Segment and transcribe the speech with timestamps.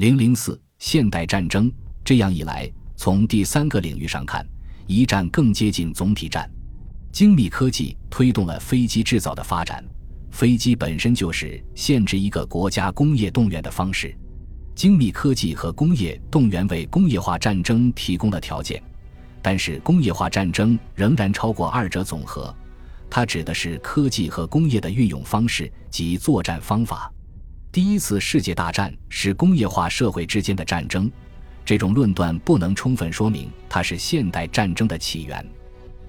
[0.00, 1.70] 零零四现代战争。
[2.02, 2.66] 这样一来，
[2.96, 4.42] 从第三个领域上看，
[4.86, 6.50] 一战更接近总体战。
[7.12, 9.84] 精密科技推动了飞机制造的发展，
[10.30, 14.16] 飞机本身就是限制一个国家工业动员的方式。
[14.74, 18.82] 精密科技和工业动员为工业化战争提供了条件，
[19.42, 22.56] 但是工业化战争仍然超过二者总和。
[23.10, 27.12] 它指的是科技和工业的运用方式及作战方法。
[27.72, 31.08] 第一次世界大战是工业化社会之间的战争，
[31.64, 35.46] 这种论断不能充分说明它是现代战争的起源。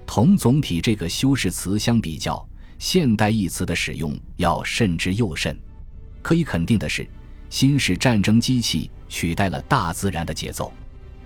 [0.04, 2.44] 同“总体”这个修饰词相比较
[2.80, 5.56] ，“现代”一词的使用要慎之又慎。
[6.20, 7.08] 可以肯定的是，
[7.48, 10.72] 新式战争机器取代了大自然的节奏。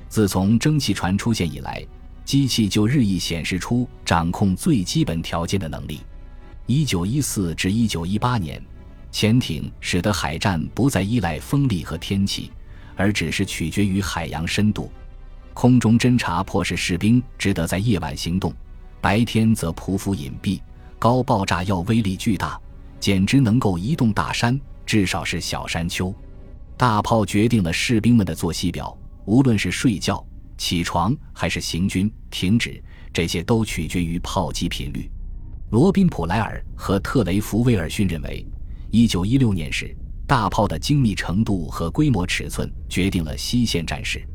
[0.07, 1.83] 自从蒸汽船出现以来，
[2.27, 6.01] 机器就日益显示出掌控最基本条件的能力。
[6.67, 8.63] 一九一四至一九一八年，
[9.17, 12.53] 潜艇使得海战不再依赖风力和天气，
[12.97, 14.93] 而只是取决于海洋深度。
[15.55, 18.53] 空中侦察迫使士兵只得在夜晚行动，
[19.01, 20.61] 白天则匍匐隐蔽。
[20.99, 22.61] 高爆炸药威力巨大，
[23.01, 26.15] 简直能够移动大山，至少是小山丘。
[26.77, 28.95] 大炮决定了士兵们的作息表，
[29.25, 30.23] 无论是睡觉。
[30.59, 35.11] 起床还是行军停止，这些都取决于炮击频率。
[35.71, 38.47] 罗宾·普莱尔和特雷弗·威尔逊认为
[38.93, 44.27] ，1916年时大炮的精密程度和规模尺寸决定了西线战事。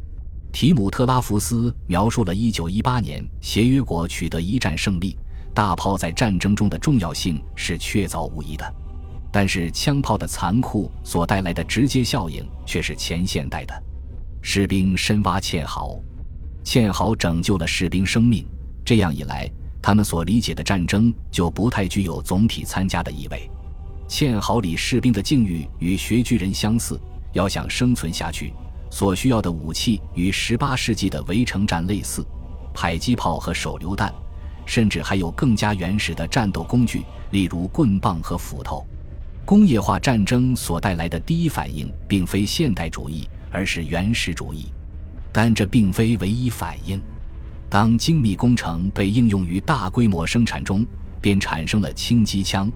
[0.51, 5.17] 提姆特拉福斯描述了1918年协约国取得一战胜利，
[5.53, 8.75] 大炮在战争中的重要性是确凿无疑的，
[9.31, 13.83] 但是枪炮的残酷所带来的直接效应却是前现代的。
[14.41, 15.97] 士兵深挖堑壕。
[16.63, 18.45] 堑壕拯救了士兵生命，
[18.83, 19.49] 这样一来，
[19.81, 23.49] 他们所理解的战争就不太具有总体参加的意味。
[24.11, 26.99] 堑壕里士兵的境遇与穴居人相似，
[27.31, 28.53] 要想生存下去，
[28.89, 32.21] 所需要的武器与18世纪的围城战类似，
[32.73, 34.13] 迫击炮和手榴弹，
[34.65, 38.85] 甚至还有更加原始的战斗工具，例如棍棒和斧头。
[39.45, 44.65] 工业化战争所带来的第一反应，并非现代主义，而是原始主义。
[45.31, 47.01] 但这并非唯一反应。
[47.69, 50.85] 当精密工程被应用于大规模生产中，
[51.21, 52.69] 便产生了轻机枪；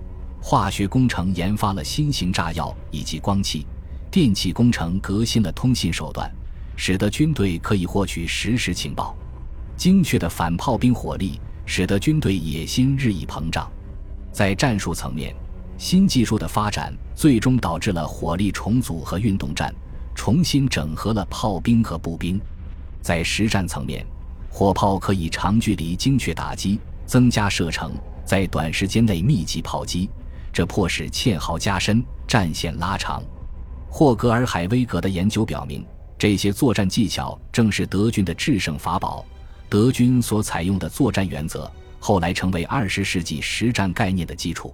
[0.47, 3.65] 化学工程研发了新型炸药以及光气；
[4.11, 6.31] 电气工程革新了通信手段，
[6.75, 9.15] 使得军队可以获取实时情报；
[9.75, 13.67] 精确的反炮兵火力使得军队野心日益膨胀。
[14.31, 15.35] 在战术层面，
[15.79, 19.73] 新技术的发展最终导致了火力重组和运动战。
[20.13, 22.39] 重新整合了炮兵和步兵，
[23.01, 24.05] 在实战层面，
[24.51, 30.07] 火炮可以长距离精确打击，增加射程，在短时间内密集炮击，
[30.55, 33.21] 这迫使堑壕加深，战线拉长。
[33.89, 35.85] 霍格尔海威格的研究表明，
[36.17, 39.25] 这些作战技巧正是德军的制胜法宝。
[39.67, 44.73] 德军所采用的作战原则，后来成为二十世纪实战概念的基础。